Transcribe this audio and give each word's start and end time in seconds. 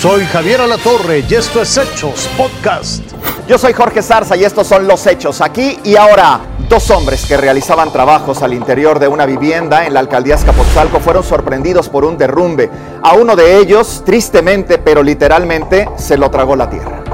Soy 0.00 0.24
Javier 0.24 0.62
Alatorre 0.62 1.22
y 1.28 1.34
esto 1.34 1.60
es 1.60 1.76
Hechos 1.76 2.26
Podcast. 2.34 3.02
Yo 3.46 3.58
soy 3.58 3.74
Jorge 3.74 4.00
Zarza 4.00 4.34
y 4.34 4.44
estos 4.44 4.66
son 4.66 4.88
los 4.88 5.06
hechos 5.06 5.42
aquí 5.42 5.76
y 5.84 5.94
ahora. 5.94 6.40
Dos 6.70 6.90
hombres 6.90 7.26
que 7.26 7.36
realizaban 7.36 7.92
trabajos 7.92 8.42
al 8.42 8.54
interior 8.54 8.98
de 8.98 9.08
una 9.08 9.26
vivienda 9.26 9.86
en 9.86 9.92
la 9.92 10.00
alcaldía 10.00 10.36
Escapotzalco 10.36 11.00
fueron 11.00 11.22
sorprendidos 11.22 11.90
por 11.90 12.06
un 12.06 12.16
derrumbe. 12.16 12.70
A 13.02 13.12
uno 13.12 13.36
de 13.36 13.58
ellos, 13.58 14.02
tristemente 14.06 14.78
pero 14.78 15.02
literalmente, 15.02 15.86
se 15.98 16.16
lo 16.16 16.30
tragó 16.30 16.56
la 16.56 16.70
tierra. 16.70 17.04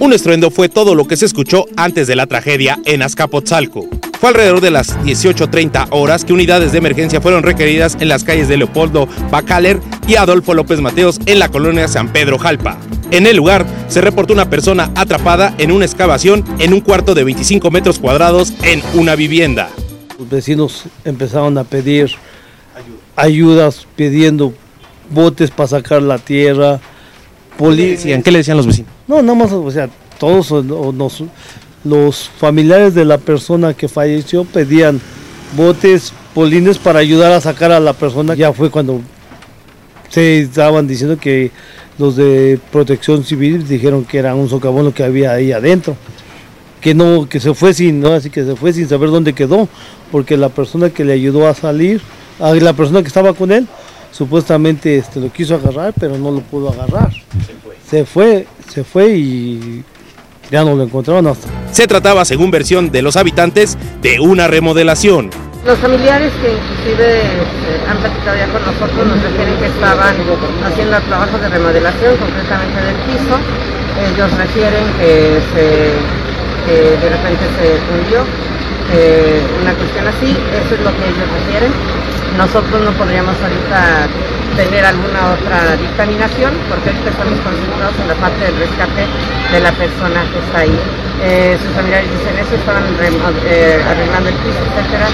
Un 0.00 0.12
estruendo 0.12 0.50
fue 0.50 0.68
todo 0.68 0.96
lo 0.96 1.06
que 1.06 1.16
se 1.16 1.26
escuchó 1.26 1.66
antes 1.76 2.08
de 2.08 2.16
la 2.16 2.26
tragedia 2.26 2.80
en 2.86 3.02
Azcapotzalco. 3.02 3.86
Fue 4.18 4.30
alrededor 4.30 4.60
de 4.60 4.70
las 4.70 4.98
18.30 5.00 5.88
horas 5.90 6.24
que 6.24 6.32
unidades 6.32 6.72
de 6.72 6.78
emergencia 6.78 7.20
fueron 7.20 7.42
requeridas 7.42 7.96
en 8.00 8.08
las 8.08 8.24
calles 8.24 8.48
de 8.48 8.56
Leopoldo 8.56 9.06
Bacaler 9.30 9.78
y 10.06 10.16
Adolfo 10.16 10.54
López 10.54 10.80
Mateos 10.80 11.18
en 11.26 11.38
la 11.38 11.48
colonia 11.48 11.88
San 11.88 12.12
Pedro 12.12 12.38
Jalpa. 12.38 12.78
En 13.10 13.26
el 13.26 13.36
lugar 13.36 13.66
se 13.88 14.00
reportó 14.00 14.32
una 14.32 14.48
persona 14.48 14.90
atrapada 14.94 15.54
en 15.58 15.72
una 15.72 15.84
excavación 15.84 16.44
en 16.58 16.72
un 16.72 16.80
cuarto 16.80 17.14
de 17.14 17.24
25 17.24 17.70
metros 17.70 17.98
cuadrados 17.98 18.52
en 18.62 18.82
una 18.94 19.16
vivienda. 19.16 19.70
Los 20.18 20.28
vecinos 20.28 20.84
empezaron 21.04 21.58
a 21.58 21.64
pedir 21.64 22.12
ayudas, 23.16 23.86
pidiendo 23.96 24.52
botes 25.10 25.50
para 25.50 25.68
sacar 25.68 26.02
la 26.02 26.18
tierra. 26.18 26.80
Decían, 27.58 28.22
¿Qué 28.22 28.30
le 28.30 28.38
decían 28.38 28.56
los 28.56 28.66
vecinos? 28.66 28.90
No, 29.08 29.22
nada 29.22 29.34
más, 29.34 29.52
o 29.52 29.70
sea, 29.70 29.88
todos 30.18 30.50
los, 30.50 31.24
los 31.84 32.30
familiares 32.38 32.94
de 32.94 33.04
la 33.04 33.18
persona 33.18 33.72
que 33.74 33.88
falleció 33.88 34.44
pedían 34.44 35.00
botes, 35.56 36.12
polines 36.34 36.78
para 36.78 36.98
ayudar 36.98 37.32
a 37.32 37.40
sacar 37.40 37.72
a 37.72 37.80
la 37.80 37.94
persona. 37.94 38.34
Ya 38.34 38.52
fue 38.52 38.70
cuando 38.70 39.00
se 40.08 40.40
estaban 40.40 40.86
diciendo 40.86 41.18
que 41.18 41.50
los 41.98 42.16
de 42.16 42.58
protección 42.70 43.24
civil 43.24 43.66
dijeron 43.66 44.04
que 44.04 44.18
era 44.18 44.34
un 44.34 44.48
socavón 44.48 44.84
lo 44.84 44.94
que 44.94 45.02
había 45.02 45.32
ahí 45.32 45.52
adentro. 45.52 45.96
Que 46.80 46.94
no, 46.94 47.28
que 47.28 47.40
se 47.40 47.54
fue 47.54 47.74
sin, 47.74 48.00
¿no? 48.00 48.12
así 48.12 48.30
que 48.30 48.44
se 48.44 48.54
fue 48.54 48.72
sin 48.72 48.88
saber 48.88 49.10
dónde 49.10 49.32
quedó, 49.32 49.68
porque 50.12 50.36
la 50.36 50.50
persona 50.50 50.90
que 50.90 51.04
le 51.04 51.14
ayudó 51.14 51.48
a 51.48 51.54
salir, 51.54 52.00
a 52.38 52.54
la 52.54 52.74
persona 52.74 53.02
que 53.02 53.08
estaba 53.08 53.32
con 53.32 53.50
él, 53.50 53.66
supuestamente 54.12 54.96
este, 54.96 55.20
lo 55.20 55.32
quiso 55.32 55.54
agarrar, 55.54 55.94
pero 55.98 56.16
no 56.16 56.30
lo 56.30 56.40
pudo 56.40 56.70
agarrar. 56.70 57.10
Se 57.88 58.04
fue, 58.04 58.46
se 58.72 58.84
fue, 58.84 59.16
y 59.16 59.84
ya 60.50 60.64
no 60.64 60.74
lo 60.76 60.84
encontraron 60.84 61.26
hasta. 61.26 61.48
Se 61.72 61.86
trataba, 61.86 62.24
según 62.24 62.50
versión 62.50 62.90
de 62.90 63.02
los 63.02 63.16
habitantes, 63.16 63.76
de 64.02 64.20
una 64.20 64.46
remodelación. 64.46 65.30
Los 65.66 65.78
familiares 65.78 66.30
que 66.40 66.54
inclusive 66.54 67.26
eh, 67.26 67.90
han 67.90 67.98
platicado 67.98 68.38
ya 68.38 68.46
con 68.54 68.62
nosotros 68.62 69.02
nos 69.02 69.20
refieren 69.20 69.58
que 69.58 69.66
estaban 69.66 70.14
haciendo 70.62 70.94
trabajos 71.10 71.40
de 71.40 71.48
remodelación, 71.48 72.16
concretamente 72.22 72.78
del 72.86 72.94
piso. 73.10 73.34
Ellos 73.98 74.30
refieren 74.38 74.84
que, 74.94 75.42
de 76.70 77.08
repente 77.10 77.44
se 77.58 77.82
hundió, 77.82 78.22
una 79.60 79.74
cuestión 79.74 80.06
así, 80.06 80.38
eso 80.54 80.74
es 80.74 80.80
lo 80.86 80.90
que 80.94 81.02
ellos 81.02 81.26
refieren. 81.34 81.72
Nosotros 82.38 82.82
no 82.86 82.92
podríamos 82.92 83.34
ahorita 83.42 84.06
tener 84.54 84.84
alguna 84.86 85.34
otra 85.34 85.74
dictaminación, 85.82 86.54
porque 86.70 86.90
ahorita 86.94 87.10
estamos 87.10 87.40
concentrados 87.42 87.96
en 87.98 88.06
la 88.06 88.14
parte 88.14 88.38
del 88.38 88.54
rescate 88.54 89.02
de 89.50 89.60
la 89.60 89.72
persona 89.72 90.22
que 90.30 90.38
está 90.38 90.58
ahí. 90.62 90.78
Eh, 91.22 91.56
sus 91.62 91.72
familiares 91.74 92.08
dicen 92.10 92.38
eso, 92.38 92.54
estaban 92.56 92.84
eh, 93.46 93.82
arreglando 93.86 94.28
el 94.28 94.34
piso, 94.36 94.58
etcétera, 94.76 95.08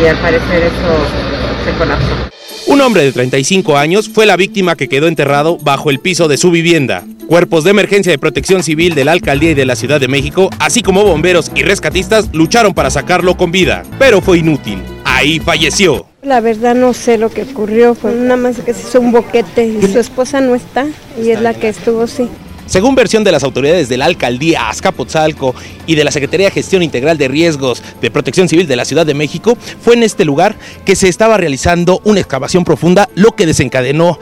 y 0.00 0.06
al 0.06 0.16
parecer 0.18 0.62
eso 0.64 1.64
se 1.64 1.78
colapsó. 1.78 2.28
Un 2.68 2.82
hombre 2.82 3.02
de 3.02 3.12
35 3.12 3.78
años 3.78 4.10
fue 4.10 4.26
la 4.26 4.36
víctima 4.36 4.76
que 4.76 4.88
quedó 4.88 5.08
enterrado 5.08 5.56
bajo 5.56 5.88
el 5.88 6.00
piso 6.00 6.28
de 6.28 6.36
su 6.36 6.50
vivienda. 6.50 7.02
Cuerpos 7.26 7.64
de 7.64 7.70
emergencia 7.70 8.12
de 8.12 8.18
protección 8.18 8.62
civil 8.62 8.94
de 8.94 9.06
la 9.06 9.12
alcaldía 9.12 9.52
y 9.52 9.54
de 9.54 9.64
la 9.64 9.74
Ciudad 9.74 10.00
de 10.00 10.06
México, 10.06 10.50
así 10.58 10.82
como 10.82 11.02
bomberos 11.02 11.50
y 11.54 11.62
rescatistas, 11.62 12.28
lucharon 12.34 12.74
para 12.74 12.90
sacarlo 12.90 13.36
con 13.36 13.52
vida, 13.52 13.84
pero 13.98 14.20
fue 14.20 14.38
inútil. 14.38 14.82
Ahí 15.04 15.40
falleció. 15.40 16.06
La 16.22 16.40
verdad 16.40 16.74
no 16.74 16.92
sé 16.92 17.16
lo 17.16 17.30
que 17.30 17.42
ocurrió, 17.42 17.94
fue 17.94 18.12
nada 18.12 18.36
más 18.36 18.58
que 18.58 18.74
se 18.74 18.86
hizo 18.86 19.00
un 19.00 19.12
boquete 19.12 19.66
y 19.66 19.82
su 19.90 19.98
esposa 19.98 20.40
no 20.42 20.54
está 20.54 20.86
y 21.22 21.30
es 21.30 21.40
la 21.40 21.54
que 21.54 21.68
estuvo 21.68 22.06
sí. 22.06 22.28
Según 22.68 22.94
versión 22.94 23.24
de 23.24 23.32
las 23.32 23.44
autoridades 23.44 23.88
de 23.88 23.96
la 23.96 24.04
alcaldía 24.04 24.68
Azcapotzalco 24.68 25.54
y 25.86 25.94
de 25.94 26.04
la 26.04 26.10
Secretaría 26.10 26.48
de 26.48 26.52
Gestión 26.52 26.82
Integral 26.82 27.16
de 27.16 27.26
Riesgos 27.26 27.82
de 28.02 28.10
Protección 28.10 28.46
Civil 28.46 28.68
de 28.68 28.76
la 28.76 28.84
Ciudad 28.84 29.06
de 29.06 29.14
México, 29.14 29.56
fue 29.80 29.94
en 29.94 30.02
este 30.02 30.26
lugar 30.26 30.54
que 30.84 30.94
se 30.94 31.08
estaba 31.08 31.38
realizando 31.38 32.02
una 32.04 32.20
excavación 32.20 32.64
profunda, 32.64 33.08
lo 33.14 33.32
que 33.32 33.46
desencadenó 33.46 34.18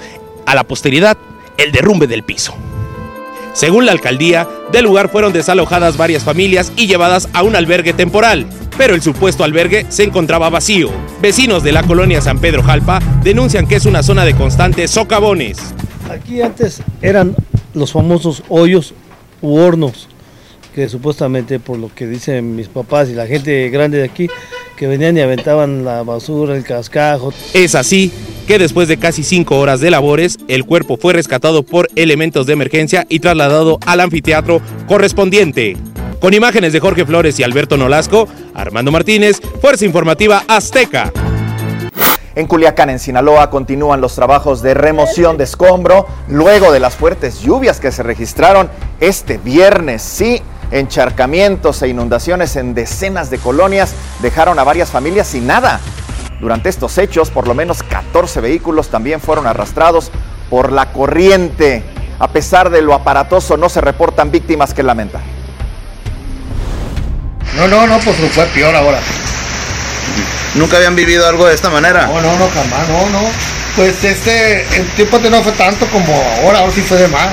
a 0.46 0.54
la 0.54 0.62
posteridad 0.62 1.18
el 1.58 1.72
derrumbe 1.72 2.06
del 2.06 2.22
piso. 2.22 2.54
Según 3.52 3.84
la 3.84 3.92
alcaldía, 3.92 4.46
del 4.70 4.84
lugar 4.84 5.08
fueron 5.08 5.32
desalojadas 5.32 5.96
varias 5.96 6.22
familias 6.22 6.72
y 6.76 6.86
llevadas 6.86 7.28
a 7.32 7.42
un 7.42 7.56
albergue 7.56 7.94
temporal, 7.94 8.46
pero 8.78 8.94
el 8.94 9.02
supuesto 9.02 9.42
albergue 9.42 9.86
se 9.88 10.04
encontraba 10.04 10.50
vacío. 10.50 10.90
Vecinos 11.20 11.64
de 11.64 11.72
la 11.72 11.82
colonia 11.82 12.20
San 12.20 12.38
Pedro 12.38 12.62
Jalpa 12.62 13.00
denuncian 13.24 13.66
que 13.66 13.74
es 13.74 13.86
una 13.86 14.04
zona 14.04 14.24
de 14.24 14.36
constantes 14.36 14.92
socavones. 14.92 15.58
Aquí 16.08 16.42
antes 16.42 16.80
eran 17.02 17.34
los 17.76 17.92
famosos 17.92 18.42
hoyos 18.48 18.94
u 19.42 19.56
hornos, 19.56 20.08
que 20.74 20.88
supuestamente 20.88 21.60
por 21.60 21.78
lo 21.78 21.94
que 21.94 22.06
dicen 22.06 22.56
mis 22.56 22.68
papás 22.68 23.08
y 23.08 23.12
la 23.12 23.26
gente 23.26 23.68
grande 23.68 23.98
de 23.98 24.04
aquí, 24.04 24.28
que 24.76 24.86
venían 24.86 25.16
y 25.16 25.20
aventaban 25.20 25.84
la 25.84 26.02
basura, 26.02 26.56
el 26.56 26.64
cascajo. 26.64 27.32
Es 27.54 27.74
así 27.74 28.10
que 28.46 28.58
después 28.58 28.88
de 28.88 28.96
casi 28.96 29.22
cinco 29.22 29.58
horas 29.58 29.80
de 29.80 29.90
labores, 29.90 30.38
el 30.48 30.64
cuerpo 30.64 30.96
fue 30.96 31.12
rescatado 31.12 31.62
por 31.62 31.88
elementos 31.96 32.46
de 32.46 32.54
emergencia 32.54 33.06
y 33.08 33.20
trasladado 33.20 33.78
al 33.86 34.00
anfiteatro 34.00 34.60
correspondiente. 34.88 35.76
Con 36.20 36.32
imágenes 36.32 36.72
de 36.72 36.80
Jorge 36.80 37.04
Flores 37.04 37.38
y 37.38 37.42
Alberto 37.42 37.76
Nolasco, 37.76 38.26
Armando 38.54 38.90
Martínez, 38.90 39.40
Fuerza 39.60 39.84
Informativa 39.84 40.44
Azteca. 40.48 41.12
En 42.36 42.46
Culiacán, 42.46 42.90
en 42.90 42.98
Sinaloa, 42.98 43.48
continúan 43.48 44.02
los 44.02 44.14
trabajos 44.14 44.60
de 44.60 44.74
remoción 44.74 45.38
de 45.38 45.44
escombro 45.44 46.06
luego 46.28 46.70
de 46.70 46.80
las 46.80 46.94
fuertes 46.94 47.40
lluvias 47.40 47.80
que 47.80 47.90
se 47.90 48.02
registraron 48.02 48.68
este 49.00 49.38
viernes. 49.38 50.02
Sí, 50.02 50.42
encharcamientos 50.70 51.80
e 51.80 51.88
inundaciones 51.88 52.56
en 52.56 52.74
decenas 52.74 53.30
de 53.30 53.38
colonias 53.38 53.94
dejaron 54.20 54.58
a 54.58 54.64
varias 54.64 54.90
familias 54.90 55.28
sin 55.28 55.46
nada. 55.46 55.80
Durante 56.38 56.68
estos 56.68 56.98
hechos, 56.98 57.30
por 57.30 57.48
lo 57.48 57.54
menos 57.54 57.82
14 57.82 58.42
vehículos 58.42 58.90
también 58.90 59.18
fueron 59.18 59.46
arrastrados 59.46 60.10
por 60.50 60.72
la 60.72 60.92
corriente. 60.92 61.82
A 62.18 62.28
pesar 62.28 62.68
de 62.68 62.82
lo 62.82 62.92
aparatoso, 62.92 63.56
no 63.56 63.70
se 63.70 63.80
reportan 63.80 64.30
víctimas 64.30 64.74
que 64.74 64.82
lamentar. 64.82 65.22
No, 67.56 67.66
no, 67.66 67.86
no, 67.86 67.98
pues 68.00 68.14
fue 68.34 68.44
peor 68.48 68.76
ahora. 68.76 68.98
¿Nunca 70.54 70.76
habían 70.76 70.96
vivido 70.96 71.26
algo 71.26 71.46
de 71.46 71.54
esta 71.54 71.70
manera? 71.70 72.06
No, 72.06 72.20
no, 72.20 72.36
no, 72.38 72.48
jamás, 72.48 72.88
no, 72.88 73.10
no. 73.10 73.22
Pues 73.76 74.02
este, 74.04 74.62
el 74.76 74.86
tiempo 74.94 75.18
no 75.18 75.42
fue 75.42 75.52
tanto 75.52 75.86
como 75.88 76.14
ahora, 76.14 76.60
ahora 76.60 76.72
sí 76.72 76.80
fue 76.80 76.98
de 76.98 77.08
más. 77.08 77.28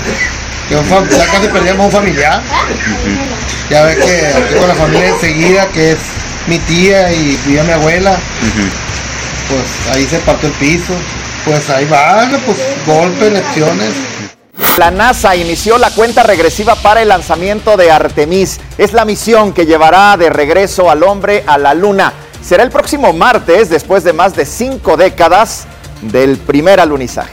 Ya 0.69 1.25
casi 1.31 1.47
perdíamos 1.47 1.85
un 1.85 1.91
familiar. 1.91 2.41
Ya 3.69 3.83
ve 3.83 3.95
que 3.95 4.27
aquí 4.27 4.55
con 4.55 4.67
la 4.67 4.75
familia 4.75 5.07
enseguida, 5.09 5.67
que 5.67 5.91
es 5.91 5.99
mi 6.47 6.57
tía 6.59 7.11
y, 7.13 7.39
mi 7.45 7.71
abuela, 7.71 8.17
pues 9.49 9.95
ahí 9.95 10.05
se 10.05 10.19
partió 10.19 10.49
el 10.49 10.55
piso. 10.55 10.93
Pues 11.45 11.69
ahí 11.69 11.85
va, 11.85 12.27
pues 12.45 12.57
golpes, 12.85 13.33
lecciones. 13.33 13.93
La 14.77 14.91
NASA 14.91 15.35
inició 15.35 15.77
la 15.77 15.91
cuenta 15.91 16.23
regresiva 16.23 16.75
para 16.75 17.01
el 17.01 17.09
lanzamiento 17.09 17.75
de 17.75 17.91
Artemis. 17.91 18.59
Es 18.77 18.93
la 18.93 19.05
misión 19.05 19.53
que 19.53 19.65
llevará 19.65 20.15
de 20.17 20.29
regreso 20.29 20.89
al 20.89 21.03
hombre 21.03 21.43
a 21.45 21.57
la 21.57 21.73
Luna. 21.73 22.13
Será 22.43 22.63
el 22.63 22.71
próximo 22.71 23.13
martes, 23.13 23.69
después 23.69 24.03
de 24.03 24.11
más 24.11 24.35
de 24.35 24.45
cinco 24.45 24.97
décadas 24.97 25.65
del 26.01 26.37
primer 26.37 26.81
alunizaje. 26.81 27.31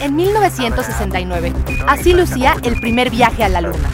En 0.00 0.16
1969, 0.16 1.54
así 1.86 2.12
lucía 2.12 2.56
el 2.62 2.78
primer 2.78 3.08
viaje 3.08 3.42
a 3.42 3.48
la 3.48 3.62
Luna. 3.62 3.88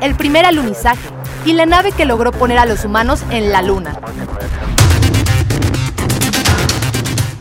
El 0.00 0.14
primer 0.14 0.46
alunizaje 0.46 1.08
y 1.44 1.52
la 1.52 1.66
nave 1.66 1.90
que 1.90 2.04
logró 2.04 2.30
poner 2.30 2.58
a 2.58 2.64
los 2.64 2.84
humanos 2.84 3.24
en 3.30 3.50
la 3.50 3.60
Luna. 3.60 3.98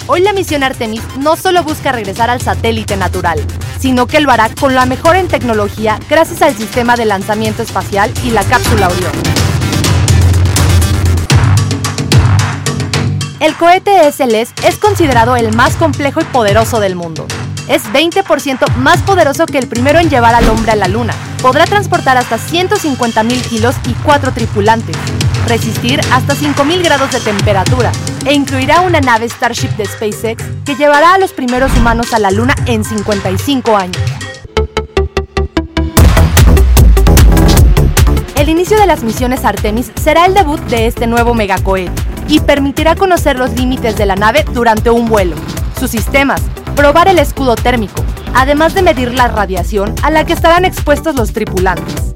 Hoy 0.08 0.22
la 0.22 0.34
misión 0.34 0.64
Artemis 0.64 1.04
no 1.20 1.36
solo 1.36 1.64
busca 1.64 1.92
regresar 1.92 2.32
al 2.32 2.42
satélite 2.42 2.98
natural, 2.98 3.40
sino 3.84 4.08
que 4.08 4.22
lo 4.22 4.32
hará 4.32 4.48
con 4.48 4.76
la 4.76 4.86
mejor 4.86 5.18
en 5.18 5.28
tecnología 5.28 6.00
gracias 6.10 6.42
al 6.42 6.56
sistema 6.56 6.96
de 6.96 7.04
lanzamiento 7.04 7.62
espacial 7.62 8.10
y 8.24 8.30
la 8.30 8.42
cápsula 8.46 8.88
Orión. 8.88 9.12
El 13.42 13.54
cohete 13.56 14.10
SLS 14.10 14.54
es 14.66 14.78
considerado 14.78 15.36
el 15.36 15.54
más 15.54 15.76
complejo 15.76 16.22
y 16.22 16.24
poderoso 16.24 16.80
del 16.80 16.96
mundo. 16.96 17.28
Es 17.68 17.84
20% 17.92 18.74
más 18.78 19.02
poderoso 19.02 19.46
que 19.48 19.58
el 19.58 19.68
primero 19.68 20.00
en 20.00 20.10
llevar 20.10 20.34
al 20.34 20.48
hombre 20.48 20.72
a 20.72 20.76
la 20.78 20.88
Luna. 20.88 21.14
Podrá 21.42 21.66
transportar 21.66 22.16
hasta 22.16 22.38
150.000 22.38 23.42
kilos 23.50 23.76
y 23.86 23.94
cuatro 23.96 24.32
tripulantes. 24.32 24.96
Resistir 25.48 26.00
hasta 26.12 26.36
5000 26.36 26.84
grados 26.84 27.12
de 27.12 27.20
temperatura 27.20 27.92
e 28.26 28.34
incluirá 28.34 28.82
una 28.82 29.02
nave 29.02 29.28
Starship 29.30 29.70
de 29.78 29.86
SpaceX 29.86 30.44
que 30.66 30.76
llevará 30.76 31.14
a 31.14 31.18
los 31.18 31.34
primeros 31.34 31.76
humanos 31.78 32.14
a 32.14 32.20
la 32.20 32.32
Luna 32.32 32.56
en 32.66 32.84
55 32.84 33.76
años. 33.76 33.98
El 38.36 38.50
inicio 38.50 38.78
de 38.78 38.88
las 38.88 39.04
misiones 39.04 39.46
Artemis 39.46 39.92
será 40.02 40.26
el 40.26 40.34
debut 40.34 40.60
de 40.64 40.88
este 40.88 41.08
nuevo 41.08 41.34
megacohete 41.34 41.94
y 42.28 42.40
permitirá 42.40 42.96
conocer 42.96 43.38
los 43.38 43.52
límites 43.54 43.96
de 43.98 44.06
la 44.06 44.16
nave 44.16 44.46
durante 44.54 44.90
un 44.90 45.08
vuelo, 45.08 45.36
sus 45.80 45.92
sistemas, 45.92 46.42
probar 46.76 47.08
el 47.08 47.20
escudo 47.20 47.56
térmico, 47.56 48.04
además 48.34 48.74
de 48.74 48.82
medir 48.82 49.14
la 49.14 49.28
radiación 49.28 49.94
a 50.02 50.12
la 50.12 50.26
que 50.26 50.34
estarán 50.34 50.66
expuestos 50.66 51.16
los 51.16 51.32
tripulantes. 51.32 52.13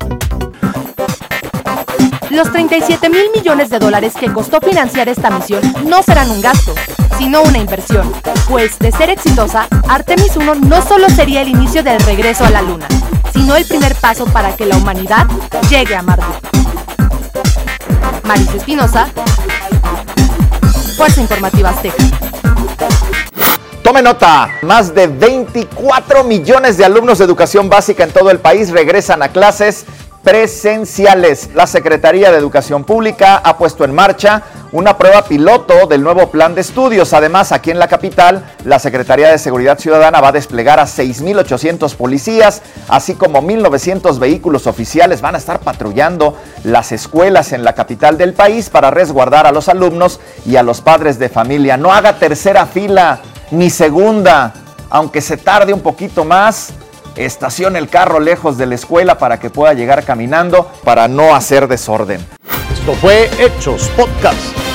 Los 2.38 2.51
37 2.51 3.10
mil 3.10 3.31
millones 3.34 3.72
de 3.72 3.80
dólares 3.80 4.13
que 4.13 4.31
costó 4.31 4.62
financiar 4.62 5.10
esta 5.10 5.31
misión 5.31 5.60
no 5.88 6.04
serán 6.04 6.30
un 6.30 6.39
gasto, 6.39 6.75
sino 7.18 7.42
una 7.42 7.57
inversión, 7.57 8.13
pues 8.48 8.78
de 8.78 8.92
ser 8.92 9.10
exitosa, 9.10 9.68
Artemis 9.89 10.38
1 10.38 10.54
no 10.54 10.84
solo 10.84 11.10
sería 11.10 11.42
el 11.42 11.48
inicio 11.48 11.81
del 11.81 12.00
regreso 12.01 12.45
a 12.45 12.51
la 12.51 12.62
Luna, 12.62 12.88
sino 13.34 13.56
el 13.56 13.66
primer 13.66 13.95
paso 13.95 14.25
para 14.25 14.56
que 14.56 14.68
la 14.68 14.78
humanidad 14.78 15.25
llegue 15.68 15.95
a 15.95 16.04
Marte. 16.04 16.25
Maris 18.24 18.54
Espinosa, 18.54 19.10
Fuerza 20.95 21.19
Informativa 21.19 21.72
Azteca. 21.72 22.04
Tome 23.81 24.04
nota, 24.04 24.50
más 24.62 24.94
de 24.94 25.07
24 25.07 26.24
millones 26.24 26.78
de 26.78 26.86
alumnos 26.86 27.18
de 27.18 27.25
educación 27.25 27.68
básica 27.68 28.04
en 28.04 28.12
todo 28.12 28.30
el 28.30 28.38
país 28.38 28.69
regresan 28.69 29.24
a 29.24 29.30
clases 29.30 29.86
presenciales. 30.27 31.51
La 31.56 31.65
Secretaría 31.68 32.33
de 32.33 32.38
Educación 32.38 32.83
Pública 32.83 33.38
ha 33.38 33.57
puesto 33.57 33.85
en 33.85 33.95
marcha 33.95 34.44
una 34.74 34.97
prueba 34.97 35.21
piloto 35.21 35.88
del 35.88 36.03
nuevo 36.03 36.29
plan 36.31 36.53
de 36.53 36.59
estudios. 36.59 37.13
Además, 37.13 37.53
aquí 37.53 37.71
en 37.71 37.79
la 37.79 37.88
capital, 37.88 38.44
la 38.65 38.77
Secretaría 38.77 39.29
de 39.29 39.38
Seguridad 39.38 39.79
Ciudadana 39.79 40.19
va 40.19 40.27
a 40.27 40.31
desplegar 40.33 40.81
a 40.81 40.83
6.800 40.83 41.95
policías, 41.95 42.62
así 42.89 43.13
como 43.13 43.41
1.900 43.41 44.19
vehículos 44.19 44.68
oficiales. 44.68 45.21
Van 45.21 45.35
a 45.35 45.38
estar 45.38 45.62
patrullando 45.62 46.35
las 46.65 46.91
escuelas 46.91 47.53
en 47.53 47.63
la 47.63 47.74
capital 47.74 48.18
del 48.18 48.33
país 48.33 48.69
para 48.69 48.91
resguardar 48.91 49.47
a 49.47 49.53
los 49.53 49.69
alumnos 49.69 50.19
y 50.45 50.57
a 50.57 50.63
los 50.63 50.81
padres 50.81 51.19
de 51.19 51.29
familia. 51.29 51.77
No 51.77 51.94
haga 51.94 52.19
tercera 52.19 52.65
fila 52.65 53.21
ni 53.51 53.69
segunda, 53.69 54.53
aunque 54.89 55.21
se 55.21 55.38
tarde 55.38 55.71
un 55.71 55.79
poquito 55.79 56.25
más 56.25 56.74
estacione 57.17 57.79
el 57.79 57.89
carro 57.89 58.19
lejos 58.19 58.57
de 58.57 58.65
la 58.65 58.75
escuela 58.75 59.17
para 59.17 59.39
que 59.39 59.49
pueda 59.49 59.73
llegar 59.73 60.03
caminando 60.05 60.71
para 60.83 61.07
no 61.07 61.35
hacer 61.35 61.67
desorden. 61.67 62.25
Esto 62.71 62.93
fue 62.93 63.29
Hechos 63.39 63.89
Podcast. 63.97 64.66